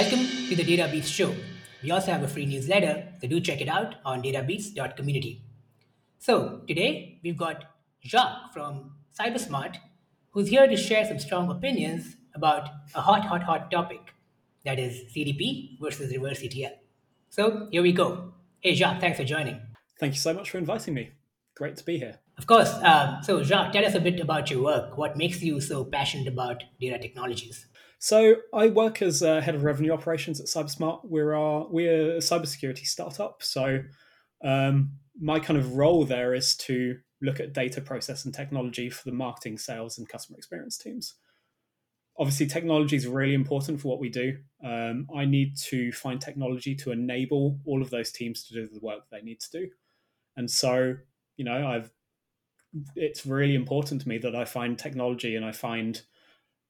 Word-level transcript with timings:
Welcome 0.00 0.26
to 0.48 0.56
the 0.56 0.64
Data 0.64 0.88
Beats 0.90 1.08
show. 1.08 1.34
We 1.82 1.90
also 1.90 2.10
have 2.10 2.22
a 2.22 2.26
free 2.26 2.46
newsletter, 2.46 3.06
so 3.20 3.28
do 3.28 3.38
check 3.38 3.60
it 3.60 3.68
out 3.68 3.96
on 4.02 4.22
databeats.community. 4.22 5.44
So 6.18 6.62
today 6.66 7.20
we've 7.22 7.36
got 7.36 7.64
Jacques 8.02 8.54
from 8.54 8.92
Cybersmart, 9.20 9.76
who's 10.30 10.48
here 10.48 10.66
to 10.66 10.74
share 10.74 11.04
some 11.04 11.18
strong 11.18 11.50
opinions 11.50 12.16
about 12.34 12.70
a 12.94 13.02
hot, 13.02 13.26
hot, 13.26 13.42
hot 13.42 13.70
topic 13.70 14.00
that 14.64 14.78
is 14.78 15.02
CDP 15.14 15.78
versus 15.78 16.10
reverse 16.10 16.42
ETL. 16.42 16.78
So 17.28 17.68
here 17.70 17.82
we 17.82 17.92
go. 17.92 18.32
Hey 18.60 18.74
Jacques, 18.74 19.02
thanks 19.02 19.18
for 19.18 19.24
joining. 19.24 19.60
Thank 19.98 20.14
you 20.14 20.20
so 20.20 20.32
much 20.32 20.48
for 20.48 20.56
inviting 20.56 20.94
me. 20.94 21.10
Great 21.54 21.76
to 21.76 21.84
be 21.84 21.98
here. 21.98 22.20
Of 22.38 22.46
course. 22.46 22.72
Um, 22.82 23.18
so 23.22 23.42
Jacques, 23.42 23.74
tell 23.74 23.84
us 23.84 23.94
a 23.94 24.00
bit 24.00 24.18
about 24.18 24.50
your 24.50 24.62
work. 24.62 24.96
What 24.96 25.18
makes 25.18 25.42
you 25.42 25.60
so 25.60 25.84
passionate 25.84 26.26
about 26.26 26.62
data 26.80 26.98
technologies? 26.98 27.66
So 28.02 28.36
I 28.54 28.68
work 28.68 29.02
as 29.02 29.20
a 29.20 29.42
head 29.42 29.54
of 29.54 29.62
revenue 29.62 29.92
operations 29.92 30.40
at 30.40 30.46
CyberSmart. 30.46 31.00
We're 31.04 31.34
our, 31.34 31.66
we're 31.68 32.16
a 32.16 32.20
cybersecurity 32.20 32.86
startup. 32.86 33.42
So 33.42 33.82
um, 34.42 34.92
my 35.20 35.38
kind 35.38 35.58
of 35.58 35.74
role 35.74 36.06
there 36.06 36.32
is 36.32 36.56
to 36.56 36.96
look 37.20 37.40
at 37.40 37.52
data 37.52 37.82
process 37.82 38.24
and 38.24 38.32
technology 38.32 38.88
for 38.88 39.04
the 39.04 39.14
marketing, 39.14 39.58
sales, 39.58 39.98
and 39.98 40.08
customer 40.08 40.38
experience 40.38 40.78
teams. 40.78 41.14
Obviously, 42.18 42.46
technology 42.46 42.96
is 42.96 43.06
really 43.06 43.34
important 43.34 43.82
for 43.82 43.88
what 43.88 44.00
we 44.00 44.08
do. 44.08 44.38
Um, 44.64 45.06
I 45.14 45.26
need 45.26 45.58
to 45.68 45.92
find 45.92 46.18
technology 46.22 46.74
to 46.76 46.92
enable 46.92 47.60
all 47.66 47.82
of 47.82 47.90
those 47.90 48.10
teams 48.10 48.44
to 48.44 48.54
do 48.54 48.66
the 48.66 48.80
work 48.80 49.10
they 49.10 49.20
need 49.20 49.40
to 49.40 49.50
do. 49.50 49.68
And 50.38 50.50
so, 50.50 50.96
you 51.36 51.44
know, 51.44 51.66
I've 51.66 51.92
it's 52.96 53.26
really 53.26 53.56
important 53.56 54.00
to 54.00 54.08
me 54.08 54.16
that 54.18 54.34
I 54.34 54.44
find 54.46 54.78
technology 54.78 55.36
and 55.36 55.44
I 55.44 55.52
find 55.52 56.00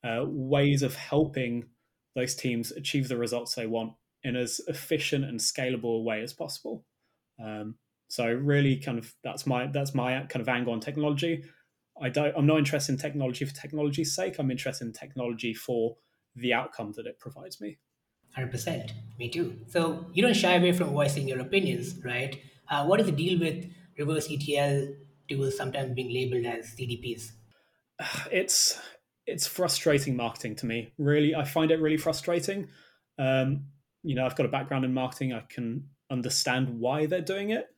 uh, 0.04 0.24
ways 0.26 0.82
of 0.82 0.94
helping 0.94 1.64
those 2.16 2.34
teams 2.34 2.72
achieve 2.72 3.08
the 3.08 3.16
results 3.16 3.54
they 3.54 3.66
want 3.66 3.92
in 4.22 4.36
as 4.36 4.60
efficient 4.66 5.24
and 5.24 5.38
scalable 5.38 5.98
a 5.98 6.02
way 6.02 6.22
as 6.22 6.32
possible. 6.32 6.84
Um, 7.42 7.76
so 8.08 8.26
really, 8.26 8.76
kind 8.76 8.98
of 8.98 9.14
that's 9.22 9.46
my 9.46 9.68
that's 9.68 9.94
my 9.94 10.24
kind 10.28 10.40
of 10.40 10.48
angle 10.48 10.72
on 10.72 10.80
technology. 10.80 11.44
I 12.00 12.08
don't. 12.08 12.34
I'm 12.36 12.46
not 12.46 12.58
interested 12.58 12.92
in 12.92 12.98
technology 12.98 13.44
for 13.44 13.54
technology's 13.54 14.14
sake. 14.14 14.38
I'm 14.38 14.50
interested 14.50 14.86
in 14.86 14.92
technology 14.92 15.54
for 15.54 15.96
the 16.34 16.52
outcome 16.52 16.92
that 16.96 17.06
it 17.06 17.18
provides 17.20 17.60
me. 17.60 17.78
Hundred 18.34 18.50
percent. 18.50 18.92
Me 19.18 19.28
too. 19.28 19.58
So 19.68 20.06
you 20.12 20.22
don't 20.22 20.34
shy 20.34 20.54
away 20.54 20.72
from 20.72 20.90
voicing 20.90 21.28
your 21.28 21.40
opinions, 21.40 21.94
right? 22.04 22.40
Uh, 22.68 22.84
what 22.86 23.00
is 23.00 23.06
the 23.06 23.12
deal 23.12 23.38
with 23.38 23.66
reverse 23.98 24.28
ETL 24.30 24.94
tools 25.28 25.56
sometimes 25.56 25.94
being 25.94 26.12
labeled 26.12 26.46
as 26.46 26.74
CDPs? 26.74 27.32
It's 28.32 28.78
it's 29.26 29.46
frustrating 29.46 30.16
marketing 30.16 30.56
to 30.56 30.66
me. 30.66 30.92
Really, 30.98 31.34
I 31.34 31.44
find 31.44 31.70
it 31.70 31.80
really 31.80 31.96
frustrating. 31.96 32.68
Um, 33.18 33.64
you 34.02 34.14
know, 34.14 34.24
I've 34.24 34.36
got 34.36 34.46
a 34.46 34.50
background 34.50 34.84
in 34.84 34.94
marketing. 34.94 35.32
I 35.32 35.42
can 35.48 35.88
understand 36.10 36.80
why 36.80 37.06
they're 37.06 37.20
doing 37.20 37.50
it, 37.50 37.68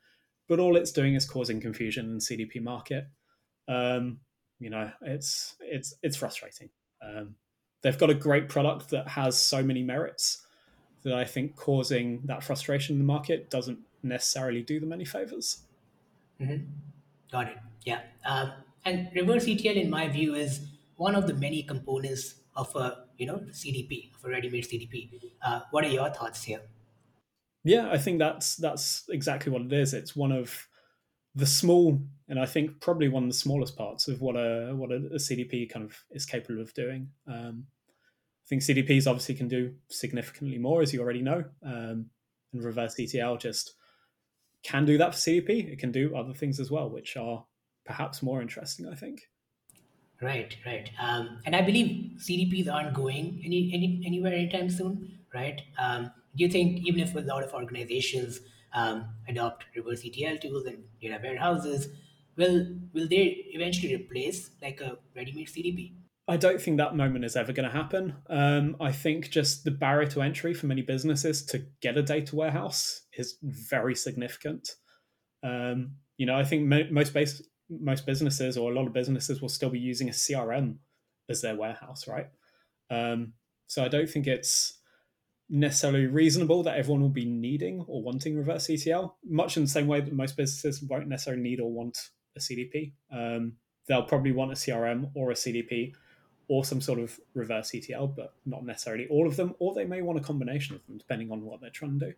but 0.48 0.61
all 0.61 0.77
it's 0.77 0.93
doing 0.93 1.15
is 1.15 1.25
causing 1.25 1.61
confusion 1.61 2.11
in 2.11 2.19
CDP 2.19 2.63
market. 2.63 3.07
Um, 3.69 4.20
you 4.59 4.70
know, 4.70 4.91
it's 5.03 5.57
it's 5.61 5.95
it's 6.03 6.17
frustrating. 6.17 6.70
Um, 7.03 7.35
they've 7.83 7.98
got 7.98 8.11
a 8.11 8.15
great 8.15 8.48
product 8.48 8.91
that 8.91 9.09
has 9.09 9.41
so 9.41 9.63
many 9.63 9.83
merits 9.83 10.47
that 11.03 11.15
I 11.15 11.25
think 11.25 11.57
causing 11.57 12.20
that 12.25 12.45
frustration 12.45 12.95
in 12.95 12.98
the 13.01 13.05
market 13.05 13.51
doesn't 13.51 13.81
necessarily 14.03 14.63
do 14.63 14.79
them 14.79 14.93
any 14.93 15.05
favors. 15.05 15.59
Mm-hmm. 16.41 16.65
Got 17.31 17.48
it. 17.48 17.59
Yeah. 17.85 18.01
Um, 18.25 18.53
and 18.85 19.11
reverse 19.15 19.47
ETL, 19.48 19.77
in 19.77 19.91
my 19.91 20.09
view, 20.09 20.35
is 20.35 20.61
one 20.97 21.15
of 21.15 21.27
the 21.27 21.35
many 21.35 21.62
components 21.62 22.37
of 22.55 22.75
a 22.77 23.05
you 23.17 23.27
know 23.27 23.43
CDP, 23.51 24.15
of 24.15 24.25
a 24.25 24.29
ready-made 24.29 24.65
CDP. 24.65 25.11
Uh, 25.45 25.61
what 25.71 25.85
are 25.85 25.89
your 25.89 26.11
thoughts 26.11 26.45
here? 26.45 26.61
Yeah, 27.64 27.91
I 27.91 27.98
think 27.98 28.19
that's 28.19 28.57
that's 28.57 29.05
exactly 29.08 29.52
what 29.52 29.63
it 29.63 29.73
is. 29.73 29.95
It's 29.95 30.17
one 30.17 30.33
of 30.33 30.69
the 31.35 31.47
small, 31.47 32.01
and 32.29 32.39
I 32.39 32.47
think 32.47 32.81
probably 32.81 33.08
one 33.08 33.25
of 33.25 33.29
the 33.31 33.36
smallest 33.36 33.77
parts 33.77 34.08
of 34.08 34.20
what 34.20 34.36
a 34.36 34.73
what 34.75 34.91
a, 34.91 34.97
a 34.97 35.19
CDP 35.19 35.70
kind 35.70 35.85
of 35.85 35.97
is 36.11 36.27
capable 36.27 36.61
of 36.61 36.75
doing. 36.75 37.08
Um, 37.27 37.67
I 38.45 38.48
think 38.48 38.63
CDPs 38.63 39.07
obviously 39.07 39.36
can 39.36 39.48
do 39.48 39.75
significantly 39.89 40.58
more, 40.58 40.83
as 40.83 40.92
you 40.92 41.01
already 41.01 41.23
know, 41.23 41.45
um, 41.64 42.07
and 42.52 42.64
reverse 42.64 42.98
ETL 42.98 43.36
just 43.36 43.75
can 44.63 44.85
do 44.85 44.98
that 44.98 45.14
for 45.14 45.20
CDP. 45.20 45.73
It 45.73 45.79
can 45.79 45.92
do 45.92 46.14
other 46.17 46.35
things 46.35 46.61
as 46.61 46.70
well, 46.70 46.91
which 46.91 47.17
are 47.17 47.45
perhaps 47.86 48.23
more 48.23 48.42
interesting. 48.42 48.89
I 48.89 48.97
think. 48.97 49.23
Right, 50.22 50.56
right. 50.64 50.88
Um, 51.00 51.40
and 51.44 51.56
I 51.56 51.62
believe 51.62 52.12
CDPs 52.18 52.72
aren't 52.72 52.94
going 52.94 53.42
any, 53.44 53.70
any 53.74 54.02
anywhere 54.06 54.33
anytime 54.33 54.70
soon, 54.70 55.18
right? 55.34 55.60
Um, 55.78 56.12
do 56.36 56.44
you 56.44 56.48
think 56.48 56.86
even 56.86 57.00
if 57.00 57.14
a 57.16 57.20
lot 57.20 57.42
of 57.42 57.52
organizations 57.52 58.40
um, 58.72 59.05
adopt 59.28 59.64
reverse 59.74 60.05
ETL 60.06 60.38
tools 60.38 60.64
and 60.66 60.84
data 61.00 61.18
warehouses, 61.22 61.88
will 62.36 62.66
will 62.92 63.08
they 63.08 63.46
eventually 63.48 63.96
replace 63.96 64.50
like 64.62 64.80
a 64.80 64.96
ready-made 65.16 65.48
CDP? 65.48 65.94
I 66.28 66.36
don't 66.36 66.62
think 66.62 66.77
that 66.77 66.94
moment 66.94 67.24
is 67.24 67.34
ever 67.34 67.52
going 67.52 67.68
to 67.68 67.77
happen. 67.77 68.14
Um, 68.30 68.77
I 68.80 68.92
think 68.92 69.30
just 69.30 69.64
the 69.64 69.72
barrier 69.72 70.08
to 70.10 70.22
entry 70.22 70.54
for 70.54 70.66
many 70.66 70.83
businesses 70.83 71.44
to 71.46 71.66
get 71.80 71.96
a 71.96 72.02
data 72.02 72.36
warehouse 72.36 73.02
is 73.14 73.39
very 73.42 73.96
significant. 73.96 74.68
Um, 75.42 75.96
you 76.16 76.27
know, 76.27 76.36
I 76.36 76.44
think 76.44 76.68
mo- 76.68 76.86
most 76.92 77.12
base- 77.12 77.42
most 77.80 78.06
businesses 78.06 78.56
or 78.56 78.70
a 78.70 78.74
lot 78.74 78.86
of 78.86 78.92
businesses 78.92 79.40
will 79.40 79.48
still 79.48 79.70
be 79.70 79.78
using 79.78 80.08
a 80.08 80.12
CRM 80.12 80.77
as 81.28 81.40
their 81.40 81.56
warehouse, 81.56 82.06
right? 82.06 82.28
Um, 82.90 83.34
so 83.66 83.84
I 83.84 83.88
don't 83.88 84.08
think 84.08 84.27
it's 84.27 84.78
necessarily 85.48 86.06
reasonable 86.06 86.62
that 86.62 86.77
everyone 86.77 87.02
will 87.02 87.08
be 87.08 87.24
needing 87.24 87.84
or 87.86 88.02
wanting 88.02 88.36
reverse 88.36 88.70
ETL, 88.70 89.16
much 89.24 89.56
in 89.56 89.64
the 89.64 89.68
same 89.68 89.86
way 89.86 90.00
that 90.00 90.12
most 90.12 90.36
businesses 90.36 90.83
won't 90.83 91.08
necessarily 91.08 91.42
need 91.42 91.60
or 91.60 91.70
want 91.70 91.98
a 92.36 92.40
CDP. 92.40 92.92
Um, 93.12 93.55
they'll 93.86 94.02
probably 94.02 94.33
want 94.33 94.52
a 94.52 94.54
CRM 94.54 95.10
or 95.14 95.30
a 95.30 95.34
CDP 95.34 95.94
or 96.48 96.64
some 96.64 96.80
sort 96.80 96.98
of 96.98 97.18
reverse 97.34 97.74
ETL, 97.74 98.08
but 98.08 98.34
not 98.44 98.64
necessarily 98.64 99.06
all 99.08 99.27
of 99.27 99.36
them, 99.36 99.54
or 99.58 99.74
they 99.74 99.84
may 99.84 100.02
want 100.02 100.18
a 100.18 100.22
combination 100.22 100.74
of 100.74 100.84
them 100.86 100.98
depending 100.98 101.30
on 101.30 101.42
what 101.42 101.60
they're 101.60 101.70
trying 101.70 101.98
to 101.98 102.06
do. 102.06 102.14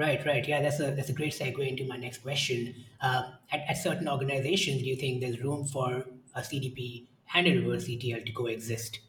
Right, 0.00 0.24
right. 0.24 0.48
Yeah, 0.48 0.62
that's 0.62 0.80
a 0.80 0.92
that's 0.92 1.10
a 1.10 1.12
great 1.12 1.34
segue 1.34 1.68
into 1.68 1.86
my 1.86 1.98
next 1.98 2.22
question. 2.22 2.74
Uh, 3.02 3.32
at, 3.52 3.60
at 3.68 3.74
certain 3.74 4.08
organizations, 4.08 4.80
do 4.80 4.88
you 4.88 4.96
think 4.96 5.20
there's 5.20 5.42
room 5.42 5.66
for 5.66 6.06
a 6.34 6.40
CDP 6.40 7.06
and 7.34 7.46
a 7.46 7.58
reverse 7.58 7.86
ETL 7.86 8.24
to 8.24 8.32
coexist? 8.32 9.00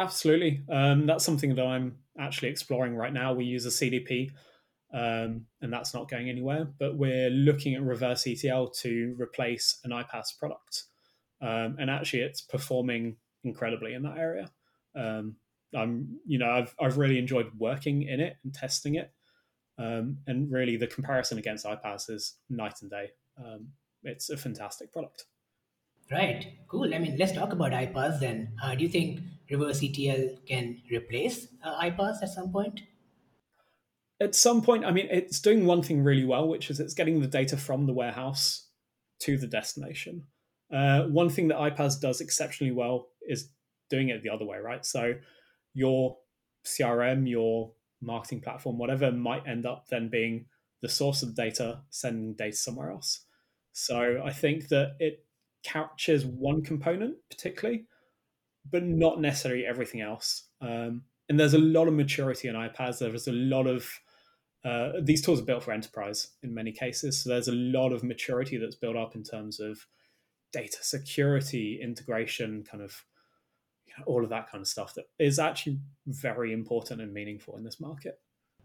Absolutely. 0.00 0.64
Um, 0.68 1.06
that's 1.06 1.24
something 1.24 1.54
that 1.54 1.64
I'm 1.64 1.98
actually 2.18 2.48
exploring 2.48 2.96
right 2.96 3.12
now. 3.12 3.32
We 3.32 3.44
use 3.44 3.64
a 3.64 3.68
CDP, 3.68 4.32
um, 4.92 5.46
and 5.62 5.72
that's 5.72 5.94
not 5.94 6.10
going 6.10 6.28
anywhere. 6.28 6.66
But 6.80 6.98
we're 6.98 7.30
looking 7.30 7.76
at 7.76 7.82
reverse 7.82 8.26
ETL 8.26 8.70
to 8.82 9.14
replace 9.16 9.78
an 9.84 9.92
iPaaS 9.92 10.36
product, 10.36 10.82
um, 11.42 11.76
and 11.78 11.88
actually, 11.88 12.22
it's 12.22 12.40
performing 12.40 13.18
incredibly 13.44 13.94
in 13.94 14.02
that 14.02 14.18
area. 14.18 14.50
Um, 14.96 15.36
I'm, 15.72 16.18
you 16.26 16.40
know, 16.40 16.50
I've 16.50 16.74
I've 16.80 16.98
really 16.98 17.20
enjoyed 17.20 17.52
working 17.56 18.02
in 18.02 18.18
it 18.18 18.34
and 18.42 18.52
testing 18.52 18.96
it. 18.96 19.12
Um, 19.78 20.18
and 20.26 20.50
really, 20.50 20.76
the 20.76 20.86
comparison 20.86 21.38
against 21.38 21.66
iPaaS 21.66 22.10
is 22.10 22.36
night 22.48 22.82
and 22.82 22.90
day. 22.90 23.10
Um, 23.38 23.68
it's 24.02 24.30
a 24.30 24.36
fantastic 24.36 24.92
product. 24.92 25.24
Right. 26.10 26.58
Cool. 26.68 26.94
I 26.94 26.98
mean, 26.98 27.16
let's 27.18 27.32
talk 27.32 27.52
about 27.52 27.72
iPaaS 27.72 28.20
then. 28.20 28.52
Uh, 28.62 28.74
do 28.74 28.82
you 28.82 28.90
think 28.90 29.20
reverse 29.50 29.82
ETL 29.82 30.36
can 30.46 30.80
replace 30.90 31.48
uh, 31.62 31.80
iPaaS 31.80 32.22
at 32.22 32.28
some 32.28 32.52
point? 32.52 32.82
At 34.20 34.34
some 34.34 34.62
point, 34.62 34.84
I 34.84 34.90
mean, 34.90 35.08
it's 35.10 35.40
doing 35.40 35.66
one 35.66 35.82
thing 35.82 36.04
really 36.04 36.24
well, 36.24 36.46
which 36.46 36.70
is 36.70 36.78
it's 36.78 36.94
getting 36.94 37.20
the 37.20 37.26
data 37.26 37.56
from 37.56 37.86
the 37.86 37.92
warehouse 37.92 38.68
to 39.20 39.36
the 39.36 39.46
destination. 39.46 40.24
Uh, 40.72 41.04
one 41.04 41.30
thing 41.30 41.48
that 41.48 41.58
iPaaS 41.58 42.00
does 42.00 42.20
exceptionally 42.20 42.72
well 42.72 43.08
is 43.28 43.50
doing 43.90 44.10
it 44.10 44.22
the 44.22 44.30
other 44.30 44.44
way, 44.44 44.58
right? 44.58 44.84
So 44.84 45.14
your 45.72 46.18
CRM, 46.64 47.28
your 47.28 47.72
marketing 48.04 48.40
platform, 48.40 48.78
whatever 48.78 49.10
might 49.12 49.46
end 49.46 49.66
up 49.66 49.86
then 49.88 50.08
being 50.08 50.46
the 50.82 50.88
source 50.88 51.22
of 51.22 51.34
the 51.34 51.42
data, 51.42 51.80
sending 51.90 52.34
data 52.34 52.56
somewhere 52.56 52.90
else. 52.90 53.24
So 53.72 54.22
I 54.24 54.32
think 54.32 54.68
that 54.68 54.96
it 55.00 55.24
captures 55.64 56.24
one 56.24 56.62
component 56.62 57.16
particularly, 57.30 57.86
but 58.70 58.84
not 58.84 59.20
necessarily 59.20 59.66
everything 59.66 60.00
else. 60.00 60.48
Um, 60.60 61.02
and 61.28 61.40
there's 61.40 61.54
a 61.54 61.58
lot 61.58 61.88
of 61.88 61.94
maturity 61.94 62.48
in 62.48 62.54
iPaaS. 62.54 62.98
There's 62.98 63.28
a 63.28 63.32
lot 63.32 63.66
of 63.66 63.88
uh, 64.64 64.92
these 65.02 65.20
tools 65.20 65.40
are 65.40 65.44
built 65.44 65.62
for 65.62 65.72
enterprise 65.72 66.28
in 66.42 66.54
many 66.54 66.72
cases. 66.72 67.22
So 67.22 67.30
there's 67.30 67.48
a 67.48 67.52
lot 67.52 67.92
of 67.92 68.02
maturity 68.02 68.56
that's 68.56 68.76
built 68.76 68.96
up 68.96 69.14
in 69.14 69.22
terms 69.22 69.60
of 69.60 69.86
data 70.52 70.78
security, 70.80 71.80
integration, 71.82 72.64
kind 72.64 72.82
of 72.82 73.04
all 74.06 74.24
of 74.24 74.30
that 74.30 74.50
kind 74.50 74.62
of 74.62 74.68
stuff 74.68 74.94
that 74.94 75.04
is 75.18 75.38
actually 75.38 75.80
very 76.06 76.52
important 76.52 77.00
and 77.00 77.12
meaningful 77.12 77.56
in 77.56 77.64
this 77.64 77.80
market. 77.80 78.18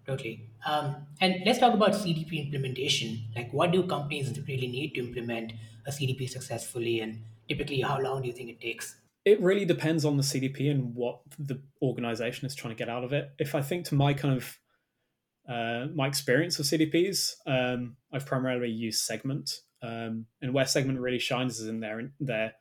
Totally. 0.06 0.50
Um, 0.66 0.96
and 1.22 1.36
let's 1.46 1.60
talk 1.60 1.74
about 1.74 1.92
CDP 1.92 2.46
implementation. 2.46 3.20
Like, 3.36 3.52
what 3.54 3.72
do 3.72 3.84
companies 3.84 4.40
really 4.48 4.68
need 4.68 4.96
to 4.96 5.02
implement 5.02 5.54
a 5.86 5.92
CDP 5.92 6.30
successfully, 6.30 7.02
and 7.02 7.22
typically, 7.48 7.82
how 7.82 8.00
long 8.00 8.22
do 8.22 8.28
you 8.28 8.34
think 8.34 8.50
it 8.50 8.62
takes? 8.62 8.96
it 9.26 9.42
really 9.42 9.66
depends 9.66 10.06
on 10.06 10.18
the 10.18 10.24
CDP 10.24 10.72
and 10.72 10.96
what 10.96 11.20
the 11.38 11.62
organization 11.82 12.46
is 12.46 12.56
trying 12.56 12.74
to 12.74 12.78
get 12.78 12.90
out 12.90 13.04
of 13.04 13.14
it. 13.14 13.32
If 13.38 13.54
I 13.54 13.62
think 13.62 13.86
to 13.86 13.96
my 13.96 14.14
kind 14.14 14.38
of 14.38 14.58
uh, 15.48 15.88
my 15.94 16.08
experience 16.08 16.58
with 16.58 16.68
CDPs, 16.68 17.34
um, 17.48 17.96
I've 18.14 18.26
primarily 18.26 18.70
used 18.70 19.02
Segment, 19.02 19.52
um, 19.82 20.26
and 20.42 20.54
where 20.54 20.66
Segment 20.66 21.00
really 21.00 21.20
shines 21.20 21.60
is 21.60 21.68
in 21.68 21.80
their 21.80 22.12
their 22.20 22.54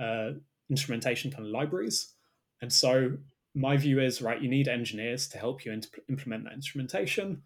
uh, 0.00 0.30
instrumentation 0.70 1.30
kind 1.30 1.44
of 1.44 1.50
libraries. 1.50 2.14
And 2.60 2.72
so 2.72 3.12
my 3.54 3.76
view 3.76 4.00
is 4.00 4.22
right, 4.22 4.40
you 4.40 4.48
need 4.48 4.68
engineers 4.68 5.28
to 5.28 5.38
help 5.38 5.64
you 5.64 5.80
implement 6.08 6.44
that 6.44 6.52
instrumentation. 6.52 7.42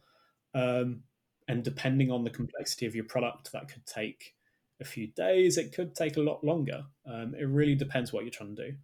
Um, 0.55 1.03
and 1.49 1.63
depending 1.63 2.11
on 2.11 2.25
the 2.25 2.31
complexity 2.31 2.87
of 2.87 2.95
your 2.95 3.05
product, 3.05 3.53
that 3.53 3.69
could 3.69 3.85
take 3.87 4.35
a 4.81 4.85
few 4.85 5.07
days. 5.09 5.57
It 5.57 5.73
could 5.73 5.95
take 5.95 6.17
a 6.17 6.21
lot 6.21 6.45
longer. 6.45 6.85
Um, 7.07 7.35
it 7.39 7.45
really 7.45 7.75
depends 7.75 8.13
what 8.13 8.25
you're 8.25 8.31
trying 8.31 8.57
to 8.57 8.67
do. 8.67 8.75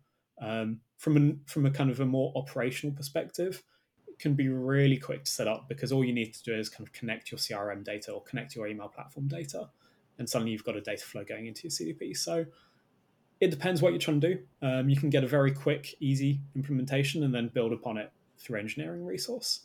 Um, 0.41 0.81
from 0.97 1.17
an, 1.17 1.41
from 1.47 1.67
a 1.67 1.71
kind 1.71 1.91
of 1.91 2.01
a 2.01 2.07
more 2.07 2.33
operational 2.35 2.97
perspective, 2.97 3.63
it 4.07 4.19
can 4.19 4.35
be 4.35 4.49
really 4.49 4.97
quick 4.97 5.25
to 5.25 5.31
set 5.31 5.49
up 5.49 5.69
because 5.69 5.93
all 5.93 6.05
you 6.05 6.13
need 6.13 6.33
to 6.35 6.43
do 6.43 6.55
is 6.55 6.69
kind 6.69 6.87
of 6.87 6.93
connect 6.93 7.31
your 7.31 7.39
CRM 7.39 7.85
data 7.85 8.13
or 8.13 8.23
connect 8.23 8.57
your 8.57 8.67
email 8.67 8.89
platform 8.89 9.29
data, 9.29 9.69
and 10.19 10.29
suddenly 10.29 10.53
you've 10.53 10.65
got 10.65 10.77
a 10.77 10.81
data 10.81 11.05
flow 11.05 11.25
going 11.25 11.47
into 11.47 11.63
your 11.65 11.71
CDP. 11.71 12.17
So 12.17 12.47
it 13.41 13.51
depends 13.51 13.81
what 13.81 13.93
you're 13.93 14.01
trying 14.01 14.21
to 14.21 14.35
do. 14.35 14.41
Um, 14.63 14.89
you 14.89 14.97
can 14.97 15.11
get 15.11 15.25
a 15.25 15.27
very 15.27 15.53
quick, 15.53 15.95
easy 16.01 16.41
implementation 16.57 17.23
and 17.23 17.35
then 17.35 17.49
build 17.49 17.73
upon 17.73 17.99
it 17.99 18.13
through 18.39 18.59
engineering 18.59 19.05
resource. 19.05 19.61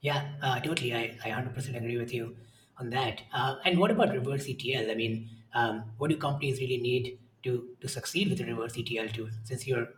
Yeah, 0.00 0.28
uh, 0.42 0.60
totally. 0.60 0.94
I, 0.94 1.16
I 1.24 1.30
100% 1.30 1.76
agree 1.76 1.98
with 1.98 2.12
you 2.12 2.36
on 2.78 2.90
that. 2.90 3.22
Uh, 3.32 3.56
and 3.64 3.78
what 3.78 3.90
about 3.90 4.12
reverse 4.12 4.48
ETL? 4.48 4.90
I 4.90 4.94
mean, 4.94 5.28
um, 5.54 5.84
what 5.98 6.10
do 6.10 6.16
companies 6.16 6.60
really 6.60 6.78
need 6.78 7.18
to, 7.44 7.68
to 7.80 7.88
succeed 7.88 8.28
with 8.28 8.38
the 8.38 8.44
reverse 8.44 8.76
ETL 8.78 9.08
tool 9.08 9.28
since 9.44 9.66
you're 9.66 9.88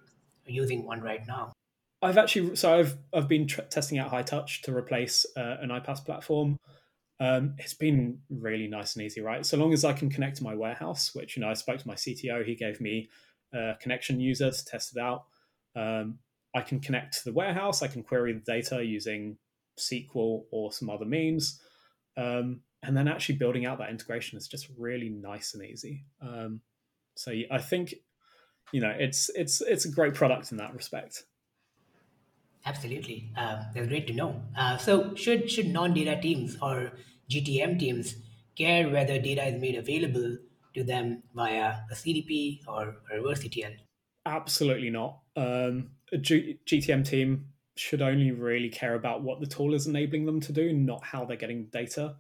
using 0.47 0.85
one 0.85 1.01
right 1.01 1.27
now? 1.27 1.53
I've 2.01 2.19
actually, 2.19 2.57
so 2.57 2.79
I've, 2.79 2.99
I've 3.13 3.29
been 3.29 3.47
tr- 3.47 3.61
testing 3.63 3.99
out 3.99 4.11
Hightouch 4.11 4.63
to 4.63 4.77
replace 4.77 5.25
uh, 5.37 5.59
an 5.61 5.69
iPaaS 5.69 6.05
platform. 6.05 6.59
Um, 7.23 7.55
it's 7.57 7.75
been 7.75 8.19
really 8.31 8.67
nice 8.67 8.97
and 8.97 9.05
easy, 9.05 9.21
right? 9.21 9.47
So 9.47 9.57
long 9.57 9.73
as 9.73 9.85
I 9.85 9.93
can 9.93 10.11
connect 10.11 10.39
to 10.39 10.43
my 10.43 10.57
warehouse, 10.57 11.15
which, 11.15 11.37
you 11.37 11.41
know, 11.41 11.49
I 11.49 11.55
spoke 11.55 11.79
to 11.79 11.87
my 11.87 11.95
CTO, 11.95 12.45
he 12.45 12.57
gave 12.57 12.81
me 12.81 13.11
a 13.55 13.75
connection 13.81 14.19
user 14.19 14.51
to 14.51 14.65
test 14.65 14.97
it 14.97 15.01
out. 15.01 15.27
Um, 15.77 16.19
I 16.53 16.63
can 16.63 16.81
connect 16.81 17.19
to 17.19 17.25
the 17.27 17.33
warehouse, 17.33 17.81
I 17.81 17.87
can 17.87 18.03
query 18.03 18.33
the 18.33 18.41
data 18.41 18.85
using 18.85 19.39
SQL 19.79 20.47
or 20.51 20.73
some 20.73 20.91
other 20.91 21.05
means. 21.05 21.61
Um, 22.17 22.63
and 22.83 22.97
then 22.97 23.07
actually 23.07 23.37
building 23.37 23.67
out 23.67 23.79
that 23.79 23.91
integration 23.91 24.37
is 24.37 24.49
just 24.49 24.67
really 24.77 25.09
nice 25.09 25.55
and 25.55 25.65
easy. 25.65 26.05
Um, 26.21 26.61
so 27.15 27.33
I 27.53 27.59
think, 27.59 27.95
you 28.73 28.81
know, 28.81 28.93
it's 28.99 29.31
it's 29.37 29.61
it's 29.61 29.85
a 29.85 29.91
great 29.93 30.15
product 30.15 30.51
in 30.51 30.59
that 30.59 30.75
respect. 30.75 31.23
Absolutely, 32.67 33.31
uh, 33.37 33.63
that's 33.73 33.87
great 33.87 34.09
to 34.09 34.13
know. 34.13 34.43
Uh, 34.57 34.77
so 34.77 35.15
should 35.15 35.49
should 35.49 35.69
non-data 35.69 36.21
teams 36.21 36.57
or 36.61 36.93
GTM 37.31 37.79
teams 37.79 38.17
care 38.57 38.89
whether 38.89 39.19
data 39.19 39.47
is 39.47 39.61
made 39.61 39.77
available 39.77 40.37
to 40.75 40.85
them 40.85 41.23
via 41.35 41.81
a 41.91 41.95
CDP 41.95 42.61
or 42.67 42.97
a 43.11 43.17
reverse 43.17 43.45
ETL? 43.45 43.73
Absolutely 44.27 44.91
not. 44.91 45.21
Um, 45.37 45.91
a 46.13 46.19
G- 46.19 46.59
GTM 46.67 47.07
team 47.07 47.47
should 47.77 48.03
only 48.03 48.31
really 48.31 48.69
care 48.69 48.95
about 48.95 49.23
what 49.23 49.41
the 49.41 49.47
tool 49.47 49.75
is 49.75 49.87
enabling 49.87 50.27
them 50.27 50.41
to 50.41 50.53
do, 50.53 50.73
not 50.73 51.05
how 51.05 51.25
they're 51.25 51.37
getting 51.37 51.67
data. 51.67 52.17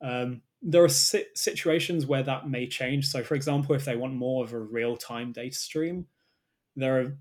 Um, 0.00 0.42
there 0.60 0.82
are 0.82 0.88
si- 0.88 1.26
situations 1.34 2.06
where 2.06 2.22
that 2.24 2.48
may 2.48 2.66
change. 2.66 3.06
So, 3.06 3.22
for 3.22 3.34
example, 3.34 3.74
if 3.74 3.84
they 3.84 3.96
want 3.96 4.14
more 4.14 4.44
of 4.44 4.52
a 4.52 4.58
real 4.58 4.96
time 4.96 5.32
data 5.32 5.54
stream, 5.54 6.06
there 6.74 7.00
are 7.00 7.16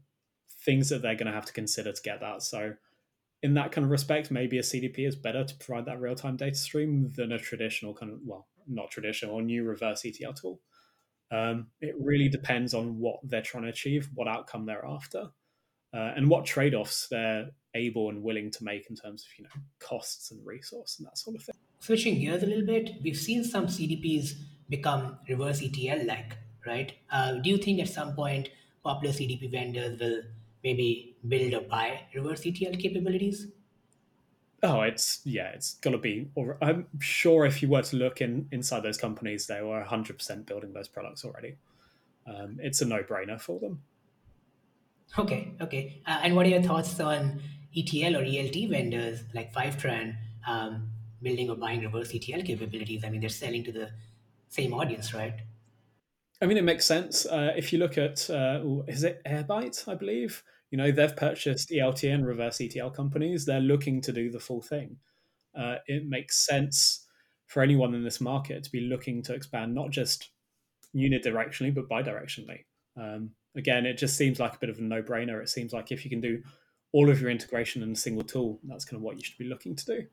things 0.65 0.89
that 0.89 1.01
they're 1.01 1.15
going 1.15 1.27
to 1.27 1.33
have 1.33 1.45
to 1.45 1.53
consider 1.53 1.91
to 1.91 2.01
get 2.01 2.19
that. 2.21 2.41
So, 2.41 2.73
in 3.43 3.53
that 3.53 3.71
kind 3.71 3.85
of 3.85 3.91
respect, 3.91 4.31
maybe 4.31 4.57
a 4.57 4.61
CDP 4.61 5.07
is 5.07 5.15
better 5.15 5.43
to 5.43 5.55
provide 5.55 5.85
that 5.85 6.01
real 6.01 6.15
time 6.15 6.35
data 6.35 6.55
stream 6.55 7.11
than 7.15 7.31
a 7.31 7.39
traditional 7.39 7.93
kind 7.93 8.11
of, 8.11 8.19
well, 8.23 8.47
not 8.67 8.91
traditional 8.91 9.35
or 9.35 9.41
new 9.41 9.63
reverse 9.63 10.05
ETL 10.05 10.33
tool. 10.33 10.59
Um, 11.31 11.67
it 11.81 11.95
really 11.99 12.29
depends 12.29 12.73
on 12.73 12.99
what 12.99 13.19
they're 13.23 13.41
trying 13.41 13.63
to 13.63 13.69
achieve, 13.69 14.09
what 14.13 14.27
outcome 14.27 14.65
they're 14.65 14.85
after, 14.85 15.29
uh, 15.93 16.13
and 16.15 16.29
what 16.29 16.45
trade 16.45 16.73
offs 16.73 17.07
they're 17.09 17.49
able 17.75 18.09
and 18.09 18.23
willing 18.23 18.49
to 18.49 18.63
make 18.63 18.89
in 18.89 18.95
terms 18.95 19.23
of 19.23 19.37
you 19.37 19.43
know 19.43 19.61
costs 19.79 20.31
and 20.31 20.45
resource 20.45 20.97
and 20.97 21.05
that 21.05 21.17
sort 21.17 21.35
of 21.35 21.43
thing. 21.43 21.55
Switching 21.79 22.19
gears 22.19 22.43
a 22.43 22.45
little 22.45 22.65
bit, 22.65 22.95
we've 23.03 23.17
seen 23.17 23.43
some 23.43 23.67
CDPs 23.67 24.33
become 24.69 25.17
reverse 25.29 25.61
ETL 25.61 26.05
like, 26.05 26.37
right? 26.65 26.93
Uh, 27.11 27.33
do 27.33 27.49
you 27.49 27.57
think 27.57 27.79
at 27.79 27.89
some 27.89 28.15
point 28.15 28.49
popular 28.83 29.13
CDP 29.13 29.51
vendors 29.51 29.99
will 29.99 30.21
maybe 30.67 31.15
build 31.25 31.53
or 31.53 31.61
buy 31.61 31.87
reverse 32.13 32.45
ETL 32.45 32.75
capabilities? 32.85 33.47
Oh, 34.63 34.81
it's 34.81 35.21
yeah, 35.23 35.49
it's 35.57 35.75
got 35.75 35.91
to 35.91 35.97
be. 35.97 36.29
Or 36.35 36.57
I'm 36.61 36.87
sure 36.99 37.45
if 37.45 37.61
you 37.61 37.69
were 37.69 37.83
to 37.83 37.95
look 37.95 38.21
in 38.21 38.47
inside 38.51 38.81
those 38.83 38.97
companies, 38.97 39.47
they 39.47 39.61
were 39.61 39.83
100% 39.83 40.45
building 40.45 40.73
those 40.73 40.87
products 40.87 41.23
already. 41.23 41.55
Um, 42.27 42.57
it's 42.59 42.81
a 42.81 42.85
no-brainer 42.85 43.39
for 43.39 43.59
them. 43.59 43.83
Okay, 45.17 45.53
okay. 45.61 46.01
Uh, 46.05 46.19
and 46.23 46.35
what 46.35 46.45
are 46.45 46.49
your 46.49 46.61
thoughts 46.61 46.99
on 46.99 47.39
ETL 47.75 48.17
or 48.17 48.23
ELT 48.25 48.69
vendors 48.69 49.23
like 49.33 49.53
Fivetran 49.53 50.15
um, 50.45 50.89
building 51.21 51.49
or 51.49 51.55
buying 51.55 51.81
reverse 51.81 52.13
ETL 52.13 52.41
capabilities? 52.41 53.05
I 53.05 53.09
mean, 53.09 53.21
they're 53.21 53.29
selling 53.29 53.63
to 53.63 53.71
the 53.71 53.89
same 54.49 54.73
audience, 54.73 55.13
right? 55.13 55.39
I 56.41 56.45
mean, 56.45 56.57
it 56.57 56.63
makes 56.63 56.85
sense. 56.85 57.25
Uh, 57.25 57.53
if 57.55 57.71
you 57.71 57.79
look 57.79 57.97
at, 57.97 58.29
uh, 58.29 58.59
is 58.87 59.03
it 59.03 59.21
Airbyte, 59.25 59.87
I 59.87 59.95
believe? 59.95 60.43
You 60.71 60.77
know, 60.77 60.91
they've 60.91 61.15
purchased 61.15 61.69
ELT 61.69 62.13
and 62.13 62.25
reverse 62.25 62.59
ETL 62.59 62.91
companies. 62.91 63.45
They're 63.45 63.59
looking 63.59 64.01
to 64.01 64.11
do 64.11 64.29
the 64.29 64.39
full 64.39 64.61
thing. 64.61 64.97
Uh, 65.57 65.75
it 65.87 66.07
makes 66.07 66.45
sense 66.45 67.05
for 67.47 67.63
anyone 67.63 67.93
in 67.93 68.03
this 68.03 68.19
market 68.19 68.63
to 68.63 68.71
be 68.71 68.81
looking 68.81 69.23
to 69.23 69.33
expand 69.33 69.73
not 69.73 69.89
just 69.91 70.31
unidirectionally, 70.95 71.73
but 71.73 71.89
bidirectionally. 71.89 72.65
Um, 72.97 73.31
again, 73.55 73.85
it 73.85 73.97
just 73.97 74.17
seems 74.17 74.39
like 74.39 74.55
a 74.55 74.59
bit 74.59 74.69
of 74.69 74.79
a 74.79 74.81
no 74.81 75.01
brainer. 75.01 75.41
It 75.41 75.49
seems 75.49 75.73
like 75.73 75.91
if 75.91 76.03
you 76.03 76.09
can 76.09 76.21
do 76.21 76.41
all 76.91 77.09
of 77.09 77.21
your 77.21 77.29
integration 77.29 77.83
in 77.83 77.91
a 77.91 77.95
single 77.95 78.23
tool, 78.23 78.59
that's 78.63 78.85
kind 78.85 78.97
of 78.97 79.03
what 79.03 79.15
you 79.15 79.23
should 79.23 79.37
be 79.37 79.45
looking 79.45 79.75
to 79.75 79.85
do. 79.85 80.05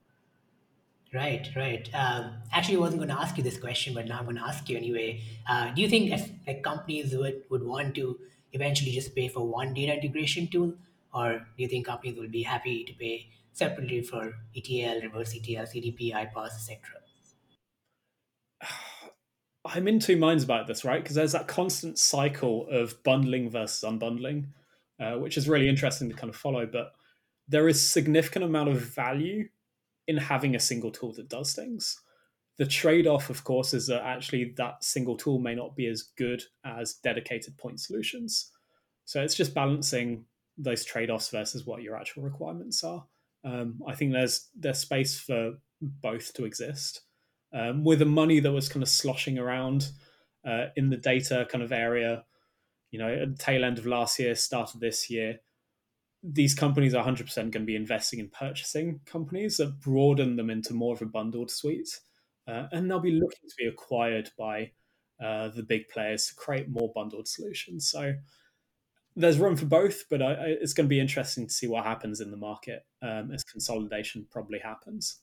Right, 1.13 1.49
right. 1.55 1.89
Um, 1.95 2.35
actually, 2.53 2.77
I 2.77 2.81
wasn't 2.81 3.01
going 3.01 3.11
to 3.11 3.21
ask 3.21 3.37
you 3.37 3.45
this 3.45 3.57
question, 3.57 3.95
but 3.95 4.07
now 4.07 4.19
I'm 4.19 4.25
going 4.25 4.37
to 4.37 4.43
ask 4.43 4.69
you 4.69 4.77
anyway. 4.77 5.23
Uh, 5.49 5.73
do 5.73 5.81
you 5.81 5.89
think 5.89 6.11
if, 6.11 6.29
like 6.47 6.63
companies 6.65 7.15
would, 7.15 7.43
would 7.51 7.63
want 7.63 7.95
to 7.95 8.19
eventually 8.55 8.93
just 8.93 9.15
pay 9.15 9.29
for 9.29 9.47
one 9.47 9.75
data 9.75 9.95
integration 9.95 10.49
tool, 10.49 10.75
or 11.13 11.39
do 11.39 11.63
you 11.63 11.69
think 11.69 11.87
companies 11.87 12.19
will 12.19 12.29
be 12.29 12.43
happy 12.43 12.85
to 12.85 12.93
pay 12.95 13.29
separately 13.53 14.03
for 14.03 14.33
ETL, 14.57 15.01
reverse 15.03 15.35
ETL, 15.35 15.65
CDP, 15.65 16.13
iPaaS, 16.13 16.55
etc.? 16.55 16.79
I'm 19.67 19.89
in 19.89 19.99
two 19.99 20.17
minds 20.17 20.45
about 20.45 20.67
this, 20.67 20.85
right? 20.85 21.03
Because 21.03 21.17
there's 21.17 21.33
that 21.33 21.49
constant 21.49 21.99
cycle 21.99 22.67
of 22.71 23.03
bundling 23.03 23.51
versus 23.51 23.83
unbundling, 23.89 24.47
uh, 25.01 25.15
which 25.15 25.37
is 25.37 25.49
really 25.49 25.69
interesting 25.69 26.09
to 26.11 26.15
kind 26.15 26.29
of 26.29 26.37
follow. 26.37 26.67
But 26.67 26.93
there 27.49 27.69
is 27.69 27.91
significant 27.91 28.45
amount 28.45 28.69
of 28.69 28.81
value 28.81 29.49
in 30.07 30.19
having 30.19 30.55
a 30.55 30.61
single 30.61 30.91
tool 30.91 31.13
that 31.15 31.29
does 31.31 31.55
things. 31.55 32.01
The 32.57 32.67
trade 32.67 33.07
off, 33.07 33.31
of 33.31 33.43
course, 33.43 33.75
is 33.75 33.89
that 33.89 34.05
actually 34.05 34.55
that 34.57 34.85
single 34.85 35.17
tool 35.17 35.39
may 35.39 35.55
not 35.55 35.75
be 35.75 35.87
as 35.87 36.03
good 36.17 36.43
as 36.65 36.95
dedicated 36.95 37.57
point 37.59 37.81
solutions. 37.81 38.53
So 39.05 39.21
it's 39.23 39.35
just 39.35 39.55
balancing 39.55 40.25
those 40.57 40.85
trade 40.85 41.11
offs 41.11 41.31
versus 41.31 41.67
what 41.67 41.83
your 41.83 41.97
actual 41.97 42.23
requirements 42.23 42.85
are. 42.85 43.05
Um, 43.45 43.81
I 43.87 43.95
think 43.95 44.13
there's 44.13 44.49
there's 44.55 44.79
space 44.79 45.19
for 45.19 45.55
both 45.81 46.33
to 46.35 46.45
exist. 46.45 47.03
Um, 47.53 47.85
with 47.85 47.99
the 48.01 48.05
money 48.05 48.41
that 48.41 48.53
was 48.53 48.69
kind 48.69 48.83
of 48.83 48.89
sloshing 48.89 49.39
around 49.39 49.89
uh, 50.47 50.67
in 50.77 50.91
the 50.91 50.97
data 50.97 51.47
kind 51.51 51.63
of 51.63 51.73
area, 51.73 52.25
you 52.91 52.99
know, 52.99 53.13
at 53.13 53.37
the 53.37 53.43
tail 53.43 53.65
end 53.65 53.79
of 53.79 53.87
last 53.87 54.19
year, 54.19 54.35
start 54.35 54.75
of 54.75 54.81
this 54.81 55.11
year, 55.11 55.41
these 56.23 56.55
companies 56.55 56.95
are 56.95 57.05
100% 57.05 57.35
going 57.35 57.53
to 57.53 57.61
be 57.61 57.77
investing 57.77 58.19
in 58.19 58.29
purchasing 58.29 59.01
companies 59.05 59.59
that 59.59 59.81
broaden 59.81 60.37
them 60.37 60.51
into 60.51 60.73
more 60.73 60.95
of 60.95 61.03
a 61.03 61.07
bundled 61.07 61.51
suite. 61.51 62.01
Uh, 62.47 62.67
and 62.73 62.91
they'll 62.91 63.01
be 63.01 63.13
looking 63.13 63.49
to 63.49 63.55
be 63.57 63.67
acquired 63.67 64.31
by 64.39 64.71
uh, 65.23 65.49
the 65.49 65.63
big 65.63 65.89
players 65.89 66.27
to 66.27 66.35
create 66.35 66.69
more 66.69 66.93
bundled 66.95 67.27
solutions. 67.29 67.89
So 67.91 68.15
there's 69.17 69.39
room 69.39 69.57
for 69.57 69.67
both, 69.67 70.05
but 70.11 70.21
I, 70.21 70.33
I, 70.33 70.47
it's 70.61 70.75
going 70.75 70.87
to 70.87 70.89
be 70.89 71.01
interesting 71.01 71.47
to 71.47 71.53
see 71.53 71.67
what 71.67 71.85
happens 71.85 72.21
in 72.21 72.31
the 72.31 72.37
market 72.37 72.85
um, 73.03 73.31
as 73.33 73.45
consolidation 73.45 74.27
probably 74.31 74.59
happens. 74.59 75.21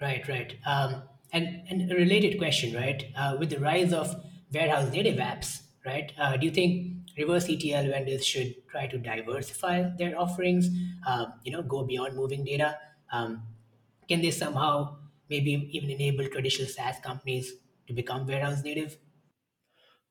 Right, 0.00 0.26
right. 0.28 0.56
Um, 0.66 1.02
and, 1.32 1.62
and 1.68 1.90
a 1.90 1.94
related 1.96 2.38
question, 2.38 2.74
right? 2.74 3.04
Uh, 3.16 3.36
with 3.38 3.50
the 3.50 3.58
rise 3.58 3.92
of 3.92 4.14
warehouse 4.52 4.90
native 4.92 5.16
apps, 5.16 5.62
right? 5.84 6.12
Uh, 6.18 6.36
do 6.36 6.46
you 6.46 6.52
think 6.52 6.96
reverse 7.16 7.48
ETL 7.48 7.90
vendors 7.90 8.24
should 8.24 8.54
try 8.68 8.86
to 8.86 8.98
diversify 8.98 9.90
their 9.98 10.18
offerings, 10.18 10.68
uh, 11.06 11.26
you 11.44 11.52
know, 11.52 11.62
go 11.62 11.84
beyond 11.84 12.14
moving 12.14 12.44
data. 12.44 12.78
Um, 13.12 13.42
can 14.08 14.20
they 14.20 14.30
somehow 14.30 14.96
maybe 15.28 15.68
even 15.72 15.90
enable 15.90 16.28
traditional 16.28 16.68
SaaS 16.68 16.96
companies 17.02 17.52
to 17.86 17.92
become 17.92 18.26
warehouse 18.26 18.62
native? 18.62 18.96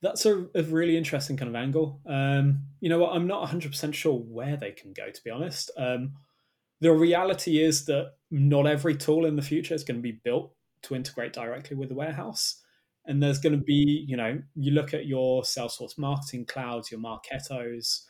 That's 0.02 0.26
a, 0.26 0.48
a 0.54 0.64
really 0.64 0.98
interesting 0.98 1.38
kind 1.38 1.50
of 1.50 1.56
angle. 1.56 2.02
Um, 2.06 2.64
you 2.80 2.90
know 2.90 3.00
what? 3.00 3.14
I'm 3.14 3.28
not 3.28 3.50
100% 3.50 3.94
sure 3.94 4.14
where 4.14 4.58
they 4.58 4.72
can 4.72 4.94
go, 4.94 5.10
to 5.10 5.24
be 5.24 5.32
honest. 5.32 5.72
Um, 5.78 6.14
the 6.82 6.92
reality 6.92 7.64
is 7.64 7.86
that 7.86 8.14
not 8.30 8.68
every 8.68 8.96
tool 8.96 9.26
in 9.26 9.36
the 9.36 9.42
future 9.42 9.74
is 9.74 9.84
going 9.84 9.98
to 9.98 10.04
be 10.04 10.20
built 10.24 10.54
to 10.84 10.96
integrate 10.96 11.34
directly 11.34 11.76
with 11.76 11.90
the 11.90 11.96
warehouse. 11.96 12.62
And 13.06 13.22
there's 13.22 13.40
going 13.40 13.58
to 13.58 13.64
be, 13.64 14.06
you 14.08 14.18
know, 14.18 14.42
you 14.56 14.72
look 14.72 14.94
at 14.94 15.06
your 15.06 15.44
Salesforce 15.44 15.98
marketing 15.98 16.46
clouds, 16.46 16.92
your 16.92 17.00
Marketos, 17.00 18.02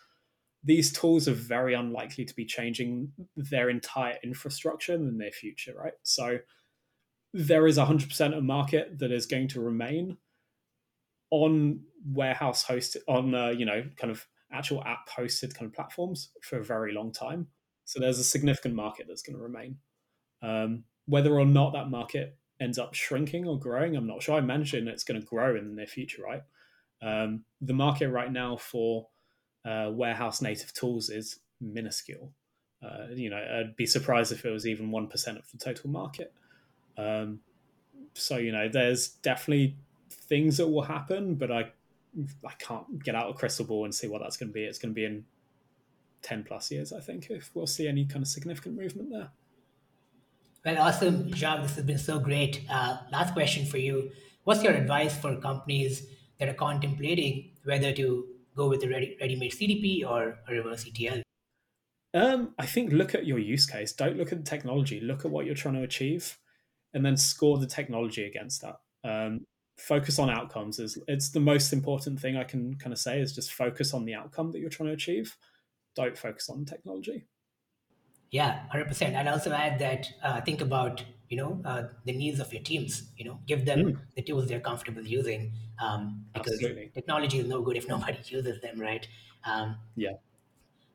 these 0.66 0.92
tools 0.92 1.28
are 1.28 1.34
very 1.34 1.76
unlikely 1.76 2.26
to 2.26 2.36
be 2.36 2.44
changing 2.44 3.12
their 3.38 3.70
entire 3.70 4.18
infrastructure 4.24 4.94
in 4.94 5.06
the 5.06 5.12
near 5.12 5.32
future, 5.32 5.74
right? 5.78 5.94
So 6.02 6.40
there 7.36 7.68
is 7.68 7.77
100% 7.77 8.38
a 8.38 8.39
market 8.39 8.98
that 9.00 9.12
is 9.12 9.25
going 9.25 9.50
to 9.50 9.60
remain 9.60 10.18
on 11.32 11.82
warehouse 12.08 12.63
hosted, 12.65 13.01
on, 13.10 13.36
uh, 13.36 13.50
you 13.50 13.65
know, 13.65 13.84
kind 13.98 14.10
of 14.10 14.25
actual 14.54 14.82
app 14.86 15.10
hosted 15.10 15.54
kind 15.54 15.70
of 15.70 15.74
platforms 15.74 16.30
for 16.42 16.60
a 16.60 16.63
very 16.63 16.94
long 16.94 17.12
time. 17.12 17.48
So 17.84 18.00
there's 18.00 18.20
a 18.20 18.24
significant 18.24 18.74
market 18.74 19.08
that's 19.10 19.22
going 19.22 19.36
to 19.36 19.44
remain. 19.44 19.77
Um, 20.42 20.86
whether 21.08 21.38
or 21.38 21.46
not 21.46 21.74
that 21.74 21.89
market 21.89 22.38
ends 22.62 22.80
up 22.80 22.94
shrinking 22.94 23.46
or 23.46 23.60
growing, 23.60 23.98
I'm 23.98 24.08
not 24.08 24.24
sure. 24.24 24.36
I 24.36 24.39
imagine 24.39 24.88
it's 24.88 25.04
going 25.04 25.20
to 25.20 25.27
grow 25.27 25.58
in 25.58 25.68
the 25.68 25.75
near 25.75 25.88
future, 25.88 26.24
right? 26.24 26.42
Um, 27.01 27.44
the 27.60 27.74
market 27.74 28.08
right 28.08 28.32
now 28.32 28.56
for 28.56 29.10
uh, 29.65 29.89
warehouse 29.92 30.42
native 30.42 30.74
tools 30.74 31.10
is 31.10 31.39
minuscule. 31.60 32.32
Uh, 32.82 33.08
you 33.13 33.30
know, 33.30 33.38
I'd 33.38 33.75
be 33.75 33.86
surprised 33.86 34.32
if 34.32 34.46
it 34.46 34.51
was 34.51 34.65
even 34.65 34.89
one 34.89 35.08
percent 35.08 35.38
of 35.38 35.51
the 35.51 35.58
total 35.58 35.89
market. 35.89 36.34
Um, 36.98 37.40
so 38.14 38.38
you 38.38 38.52
know, 38.52 38.70
there's 38.70 39.10
definitely 39.10 39.78
things 40.10 40.58
that 40.58 40.68
will 40.68 40.84
happen, 40.84 41.36
but 41.36 41.52
I 41.52 41.72
I 42.46 42.54
can't 42.60 43.04
get 43.04 43.16
out 43.16 43.30
a 43.30 43.34
crystal 43.34 43.66
ball 43.66 43.86
and 43.86 43.94
see 43.94 44.08
what 44.08 44.22
that's 44.22 44.38
going 44.38 44.50
to 44.50 44.54
be. 44.54 44.64
It's 44.64 44.80
going 44.80 44.94
to 44.94 44.96
be 44.96 45.06
in 45.06 45.25
ten 46.22 46.44
plus 46.44 46.72
years, 46.72 46.94
I 46.94 47.00
think, 47.00 47.30
if 47.30 47.52
we'll 47.54 47.68
see 47.68 47.88
any 47.88 48.06
kind 48.06 48.22
of 48.22 48.28
significant 48.28 48.75
movement 48.75 49.10
there. 49.12 49.30
Well, 50.66 50.82
awesome, 50.82 51.32
Jacques. 51.34 51.62
This 51.62 51.75
has 51.75 51.86
been 51.86 52.00
so 52.00 52.20
great. 52.20 52.64
Uh, 52.70 52.98
last 53.12 53.34
question 53.34 53.66
for 53.66 53.78
you: 53.78 54.12
What's 54.44 54.64
your 54.64 54.74
advice 54.74 55.16
for 55.18 55.36
companies 55.36 56.08
that 56.40 56.50
are 56.50 56.54
contemplating 56.54 57.52
whether 57.64 57.92
to 57.94 58.25
go 58.56 58.70
with 58.70 58.84
a 58.84 58.90
ready, 58.90 59.18
ready-made 59.20 59.52
CDP 59.52 60.06
or 60.10 60.40
a 60.48 60.54
reverse 60.54 60.86
ETL? 60.88 61.22
Um, 62.14 62.54
I 62.58 62.66
think 62.66 62.94
look 62.94 63.14
at 63.14 63.25
your 63.25 63.40
use 63.40 63.66
case. 63.66 63.92
Don't 63.92 64.18
look 64.18 64.32
at 64.32 64.38
the 64.38 64.50
technology. 64.50 65.02
Look 65.02 65.25
at 65.25 65.32
what 65.32 65.46
you're 65.46 65.54
trying 65.54 65.75
to 65.75 65.84
achieve, 65.84 66.38
and 66.96 67.06
then 67.06 67.16
score 67.16 67.60
the 67.60 67.68
technology 67.68 68.25
against 68.25 68.64
that. 68.64 68.78
Um, 69.04 69.46
focus 69.78 70.18
on 70.18 70.30
outcomes 70.30 70.80
is 70.80 70.98
it's 71.08 71.30
the 71.30 71.40
most 71.40 71.74
important 71.74 72.20
thing 72.20 72.38
I 72.38 72.46
can 72.46 72.75
kind 72.75 72.94
of 72.94 72.98
say 72.98 73.20
is 73.20 73.36
just 73.36 73.54
focus 73.54 73.94
on 73.94 74.06
the 74.06 74.16
outcome 74.16 74.52
that 74.52 74.60
you're 74.60 74.70
trying 74.70 74.88
to 74.88 74.94
achieve. 74.94 75.36
Don't 75.96 76.18
focus 76.18 76.50
on 76.50 76.66
technology. 76.66 77.25
Yeah, 78.32 78.68
hundred 78.70 78.88
percent. 78.88 79.16
I'd 79.16 79.28
also 79.28 79.52
add 79.52 79.78
that 79.80 80.08
uh, 80.24 80.42
think 80.42 80.62
about 80.62 81.04
you 81.30 81.38
know 81.38 81.62
uh, 81.64 81.84
the 82.06 82.14
needs 82.14 82.40
of 82.40 82.52
your 82.52 82.64
teams. 82.64 83.04
You 83.18 83.25
know, 83.25 83.40
give 83.46 83.66
them 83.66 83.80
mm. 83.80 83.98
the 84.16 84.22
tools 84.22 84.48
they're 84.48 84.60
comfortable 84.60 85.04
using 85.04 85.52
um, 85.82 86.25
because 86.34 86.54
Absolutely. 86.54 86.92
technology 86.94 87.40
is 87.40 87.48
no 87.48 87.62
good 87.62 87.78
if 87.78 87.88
nobody 87.94 88.18
uses 88.25 88.62
them, 88.62 88.80
right? 88.80 89.08
Um, 89.46 89.78
yeah. 89.96 90.14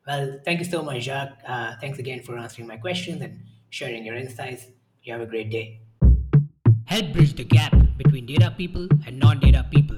Well, 0.05 0.39
thank 0.43 0.59
you 0.59 0.65
so 0.65 0.81
much, 0.81 1.03
Jacques. 1.03 1.37
Uh, 1.47 1.75
thanks 1.79 1.99
again 1.99 2.23
for 2.23 2.35
answering 2.37 2.67
my 2.67 2.77
questions 2.77 3.21
and 3.21 3.39
sharing 3.69 4.03
your 4.03 4.15
insights. 4.15 4.65
You 5.03 5.13
have 5.13 5.21
a 5.21 5.27
great 5.27 5.51
day. 5.51 5.81
Help 6.91 7.13
bridge 7.13 7.33
the 7.35 7.45
gap 7.45 7.73
between 7.97 8.25
data 8.25 8.53
people 8.57 8.85
and 9.07 9.17
non-data 9.17 9.65
people. 9.71 9.95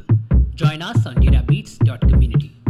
Join 0.54 0.84
us 0.84 1.08
on 1.08 1.16
databeats.community. 1.16 2.63